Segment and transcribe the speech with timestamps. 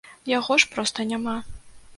[0.37, 1.37] Яго ж проста няма.